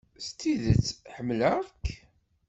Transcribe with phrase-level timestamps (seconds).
[0.17, 1.85] Deg tidet, ḥemmleɣ-k.